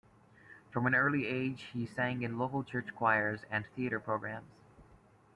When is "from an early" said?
0.71-1.27